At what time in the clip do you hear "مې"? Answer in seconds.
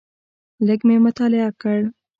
0.87-0.95